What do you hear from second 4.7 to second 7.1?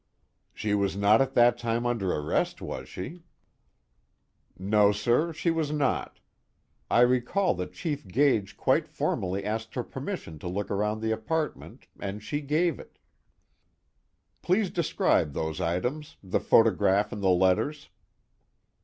sir, she was not. I